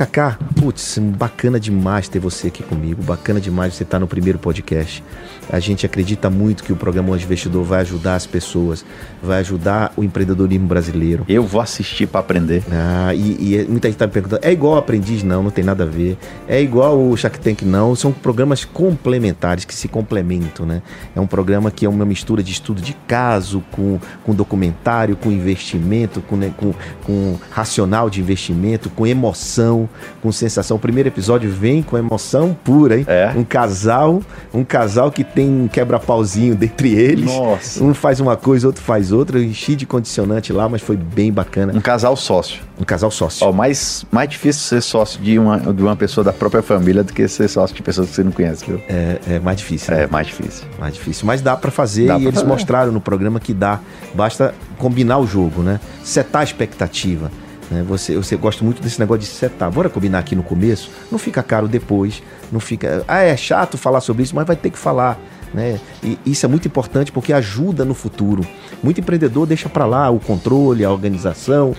[0.00, 5.04] Kaká, putz, bacana demais ter você aqui comigo, bacana demais você estar no primeiro podcast.
[5.52, 8.82] A gente acredita muito que o programa Anjo Investidor vai ajudar as pessoas,
[9.22, 11.26] vai ajudar o empreendedorismo brasileiro.
[11.28, 12.62] Eu vou assistir para aprender.
[12.72, 15.22] Ah, e, e muita gente está me perguntando, é igual Aprendiz?
[15.22, 16.16] Não, não tem nada a ver.
[16.48, 17.60] É igual o Shark Tank?
[17.62, 20.80] Não, são programas complementares que se complementam, né?
[21.14, 25.30] É um programa que é uma mistura de estudo de caso com, com documentário, com
[25.30, 26.72] investimento, com, né, com,
[27.04, 29.89] com racional de investimento, com emoção,
[30.22, 30.76] com sensação.
[30.76, 33.04] O primeiro episódio vem com emoção pura, hein?
[33.08, 33.32] É.
[33.36, 34.22] Um casal,
[34.52, 37.26] um casal que tem um quebra-pauzinho dentre eles.
[37.26, 37.82] Nossa.
[37.82, 39.38] Um faz uma coisa, outro faz outra.
[39.38, 41.72] Eu enchi de condicionante lá, mas foi bem bacana.
[41.74, 42.60] Um casal sócio.
[42.80, 43.46] Um casal sócio.
[43.46, 47.12] Ó, mais, mais difícil ser sócio de uma, de uma pessoa da própria família do
[47.12, 48.80] que ser sócio de pessoas que você não conhece, viu?
[48.88, 49.94] É, é mais difícil.
[49.94, 50.04] né?
[50.04, 50.64] É mais difícil.
[50.78, 51.26] Mais difícil.
[51.26, 52.46] Mas dá pra fazer Dá e pra eles fazer.
[52.52, 53.80] mostraram no programa que dá.
[54.14, 55.78] Basta combinar o jogo, né?
[56.02, 57.30] Setar a expectativa.
[57.70, 57.82] Né?
[57.86, 59.70] Você, você gosta muito desse negócio de setar.
[59.70, 60.90] Bora combinar aqui no começo?
[61.10, 62.22] Não fica caro depois.
[62.50, 63.04] Não fica.
[63.06, 65.18] Ah, é chato falar sobre isso, mas vai ter que falar.
[65.52, 65.80] Né?
[66.02, 68.46] E isso é muito importante porque ajuda no futuro.
[68.82, 71.74] Muito empreendedor deixa pra lá o controle, a organização,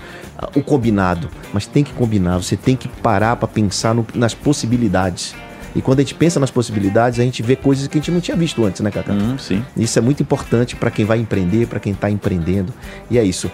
[0.55, 1.29] o combinado.
[1.53, 5.33] Mas tem que combinar, você tem que parar pra pensar no- nas possibilidades.
[5.73, 8.19] E quando a gente pensa nas possibilidades, a gente vê coisas que a gente não
[8.19, 9.13] tinha visto antes, né, Cacá?
[9.13, 9.63] Hum, sim.
[9.77, 12.73] Isso é muito importante para quem vai empreender, para quem está empreendendo.
[13.09, 13.49] E é isso.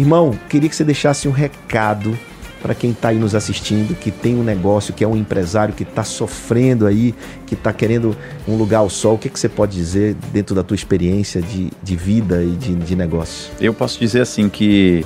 [0.00, 2.18] Irmão, queria que você deixasse um recado
[2.62, 5.82] para quem está aí nos assistindo, que tem um negócio, que é um empresário que
[5.82, 7.14] está sofrendo aí,
[7.46, 8.16] que está querendo
[8.48, 9.16] um lugar ao sol.
[9.16, 12.74] O que, que você pode dizer dentro da tua experiência de, de vida e de,
[12.76, 13.52] de negócio?
[13.60, 15.04] Eu posso dizer assim que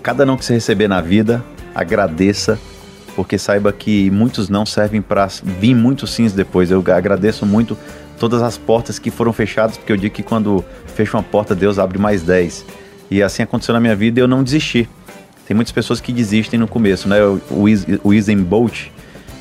[0.00, 2.56] cada não que você receber na vida, agradeça,
[3.16, 6.70] porque saiba que muitos não servem para vir muitos sims depois.
[6.70, 7.76] Eu agradeço muito
[8.16, 11.80] todas as portas que foram fechadas, porque eu digo que quando fecha uma porta, Deus
[11.80, 12.85] abre mais 10.
[13.10, 14.88] E assim aconteceu na minha vida e eu não desisti.
[15.46, 17.22] Tem muitas pessoas que desistem no começo, né?
[17.22, 17.40] O,
[18.02, 18.88] o, Usain Bolt,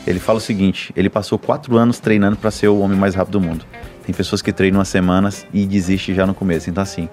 [0.06, 3.40] ele fala o seguinte, ele passou quatro anos treinando para ser o homem mais rápido
[3.40, 3.66] do mundo.
[4.06, 6.70] Tem pessoas que treinam umas semanas e desistem já no começo.
[6.70, 7.10] Então assim,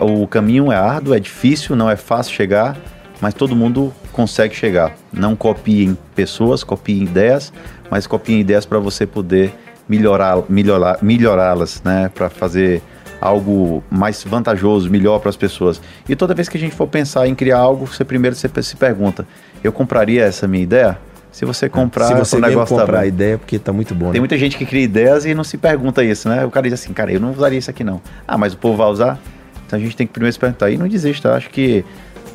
[0.00, 2.76] o caminho é árduo, é difícil, não é fácil chegar,
[3.20, 4.96] mas todo mundo consegue chegar.
[5.12, 7.52] Não copiem pessoas, copiem ideias,
[7.88, 9.54] mas copiem ideias para você poder
[9.88, 12.10] melhorar, melhorar, melhorá-las, né?
[12.12, 12.82] Para fazer
[13.20, 15.80] algo mais vantajoso, melhor para as pessoas.
[16.08, 18.76] E toda vez que a gente for pensar em criar algo, você primeiro você se
[18.76, 19.26] pergunta:
[19.62, 20.98] eu compraria essa minha ideia?
[21.30, 23.04] Se você comprar, Se você o mesmo negócio tá comprar bom.
[23.04, 24.20] a ideia, porque tá muito bom, Tem né?
[24.20, 26.44] muita gente que cria ideias e não se pergunta isso, né?
[26.44, 28.00] O cara diz assim, cara, eu não usaria isso aqui não.
[28.26, 29.20] Ah, mas o povo vai usar?
[29.66, 30.70] Então a gente tem que primeiro se perguntar.
[30.70, 31.84] E não desista, acho que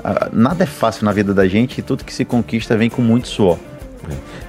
[0.04, 3.02] ah, nada é fácil na vida da gente e tudo que se conquista vem com
[3.02, 3.58] muito suor.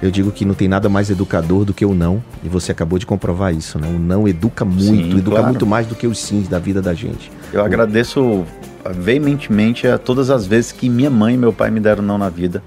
[0.01, 2.99] Eu digo que não tem nada mais educador do que o não, e você acabou
[2.99, 3.87] de comprovar isso, né?
[3.87, 5.47] O não educa muito, Sim, educa claro.
[5.47, 7.31] muito mais do que os sims da vida da gente.
[7.51, 8.45] Eu agradeço
[8.93, 12.29] veementemente a todas as vezes que minha mãe e meu pai me deram não na
[12.29, 12.61] vida,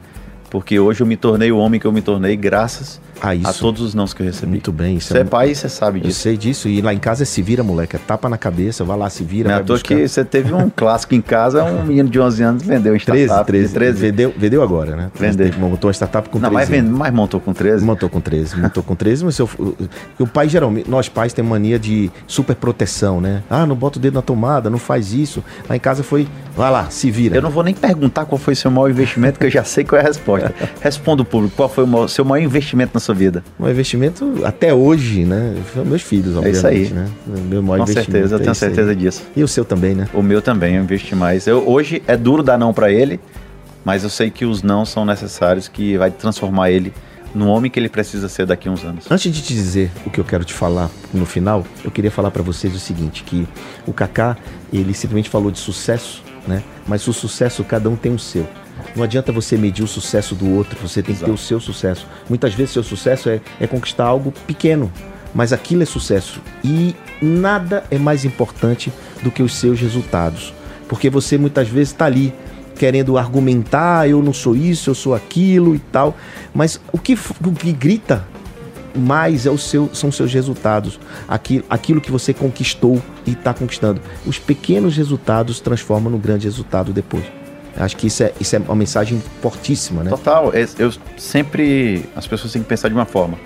[0.51, 3.49] porque hoje eu me tornei o homem que eu me tornei graças Ah, isso.
[3.49, 4.53] a todos os nãos que eu recebi.
[4.53, 6.21] Muito bem, isso Você é é pai e você sabe Eu disso.
[6.21, 7.97] sei disso, e lá em casa é se vira, moleque.
[7.97, 9.95] É tapa na cabeça, vai lá, se vira, Não é vai à toa buscar.
[9.97, 13.25] que você teve um clássico em casa, um menino de 11 anos vendeu um 13,
[13.25, 13.99] startup 13, de 13.
[14.01, 15.11] Vendeu, vendeu agora, né?
[15.15, 15.51] Vendeu.
[15.59, 16.55] Montou uma startup com Não, 13.
[16.55, 17.85] mas, vende, mas montou com 13.
[17.85, 19.75] Montou com 13, montou com 13, mas seu, o,
[20.21, 23.43] o pai geralmente, nós pais temos mania de super proteção, né?
[23.51, 25.43] Ah, não bota o dedo na tomada, não faz isso.
[25.69, 27.37] Lá em casa foi, vai lá, se vira.
[27.37, 29.99] Eu não vou nem perguntar qual foi seu maior investimento, que eu já sei qual
[30.01, 30.55] é a resposta.
[30.81, 33.43] Responda o público, qual foi o maior- seu maior investimento na sua vida?
[33.59, 35.55] Um investimento até hoje, né?
[35.73, 36.89] Foi meus filhos, É obviamente, isso aí.
[36.91, 37.09] né?
[37.49, 38.55] Meu maior Com certeza, eu é tenho aí.
[38.55, 39.23] certeza disso.
[39.37, 40.09] E o seu também, né?
[40.15, 41.47] O meu também, eu investi mais.
[41.47, 43.19] Eu, hoje é duro dar não pra ele,
[43.85, 46.93] mas eu sei que os não são necessários, que vai transformar ele
[47.35, 49.05] no homem que ele precisa ser daqui a uns anos.
[49.11, 52.31] Antes de te dizer o que eu quero te falar no final, eu queria falar
[52.31, 53.47] pra vocês o seguinte, que
[53.87, 54.37] o Kaká,
[54.73, 56.63] ele simplesmente falou de sucesso, né?
[56.87, 58.47] Mas o sucesso cada um tem o seu.
[58.95, 62.07] Não adianta você medir o sucesso do outro, você tem que ter o seu sucesso.
[62.29, 64.93] Muitas vezes seu sucesso é, é conquistar algo pequeno,
[65.35, 66.41] mas aquilo é sucesso.
[66.65, 70.53] E nada é mais importante do que os seus resultados.
[70.89, 72.33] Porque você muitas vezes está ali
[72.77, 76.17] querendo argumentar, eu não sou isso, eu sou aquilo e tal.
[76.55, 78.27] Mas o que, o que grita
[78.97, 80.99] mais é o seu, são seus resultados.
[81.27, 84.01] Aquilo, aquilo que você conquistou e está conquistando.
[84.27, 87.38] Os pequenos resultados transformam no grande resultado depois.
[87.77, 90.11] Acho que isso é, isso é uma mensagem fortíssima, né?
[90.11, 92.05] Total, es- eu sempre.
[92.17, 93.39] As pessoas têm que pensar de uma forma.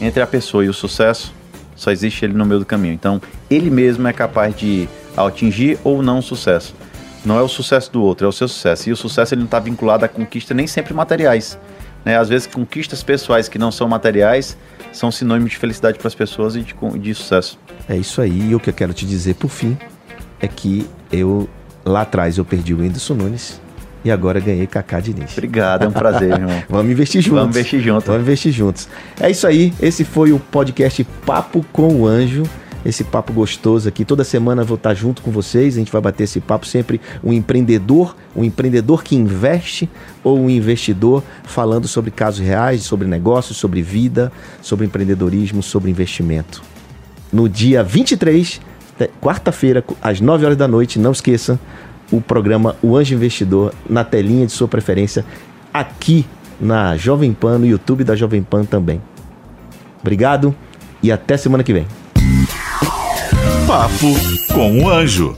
[0.00, 1.32] Entre a pessoa e o sucesso,
[1.74, 2.94] só existe ele no meio do caminho.
[2.94, 6.74] Então, ele mesmo é capaz de atingir ou não o sucesso.
[7.24, 8.88] Não é o sucesso do outro, é o seu sucesso.
[8.88, 11.58] E o sucesso ele não está vinculado a conquista nem sempre materiais.
[12.04, 12.16] Né?
[12.16, 14.56] Às vezes, conquistas pessoais que não são materiais
[14.92, 17.58] são sinônimos de felicidade para as pessoas e de, de sucesso.
[17.88, 18.50] É isso aí.
[18.50, 19.76] E o que eu quero te dizer por fim
[20.40, 21.48] é que eu
[21.86, 23.60] lá atrás eu perdi o Whindersson Nunes
[24.04, 25.32] e agora ganhei Kaká Diniz.
[25.32, 26.62] Obrigado, é um prazer, irmão.
[26.68, 27.38] Vamos investir juntos.
[27.38, 28.06] Vamos investir juntos.
[28.06, 28.88] Vamos investir juntos.
[29.20, 29.72] É isso aí.
[29.80, 32.44] Esse foi o podcast Papo com o Anjo
[32.88, 34.04] esse papo gostoso aqui.
[34.04, 35.74] Toda semana vou estar junto com vocês.
[35.74, 39.90] A gente vai bater esse papo sempre um empreendedor, um empreendedor que investe
[40.22, 46.62] ou um investidor falando sobre casos reais, sobre negócios, sobre vida, sobre empreendedorismo, sobre investimento.
[47.32, 48.60] No dia 23,
[49.20, 51.58] quarta-feira, às 9 horas da noite, não esqueça
[52.10, 55.24] o programa O Anjo Investidor na telinha de sua preferência
[55.72, 56.24] aqui
[56.60, 59.00] na Jovem Pan, no YouTube da Jovem Pan também.
[60.00, 60.54] Obrigado
[61.02, 61.86] e até semana que vem.
[63.66, 64.14] Papo
[64.54, 65.36] com o Anjo.